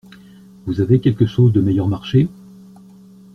[0.65, 2.27] Vous avez quelque chose de meilleur marché?